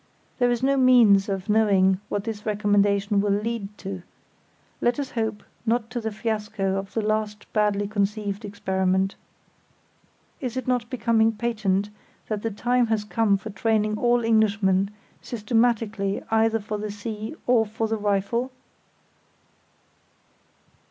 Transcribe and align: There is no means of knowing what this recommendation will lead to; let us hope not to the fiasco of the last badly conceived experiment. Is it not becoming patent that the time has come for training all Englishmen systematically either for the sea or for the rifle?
There 0.39 0.49
is 0.49 0.63
no 0.63 0.77
means 0.77 1.29
of 1.29 1.47
knowing 1.47 1.99
what 2.09 2.23
this 2.23 2.43
recommendation 2.43 3.21
will 3.21 3.29
lead 3.39 3.77
to; 3.77 4.01
let 4.81 4.97
us 4.99 5.11
hope 5.11 5.43
not 5.63 5.91
to 5.91 6.01
the 6.01 6.11
fiasco 6.11 6.75
of 6.77 6.95
the 6.95 7.03
last 7.03 7.45
badly 7.53 7.87
conceived 7.87 8.43
experiment. 8.43 9.13
Is 10.39 10.57
it 10.57 10.67
not 10.67 10.89
becoming 10.89 11.33
patent 11.33 11.91
that 12.29 12.41
the 12.41 12.49
time 12.49 12.87
has 12.87 13.03
come 13.03 13.37
for 13.37 13.51
training 13.51 13.99
all 13.99 14.25
Englishmen 14.25 14.89
systematically 15.21 16.23
either 16.31 16.59
for 16.59 16.79
the 16.79 16.89
sea 16.89 17.35
or 17.45 17.63
for 17.63 17.87
the 17.87 17.97
rifle? 17.97 18.49